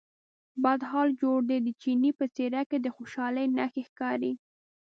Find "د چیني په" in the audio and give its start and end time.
1.65-2.25